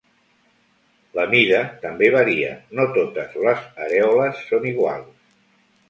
[1.19, 5.19] La mida també varia, no totes les arèoles són iguals.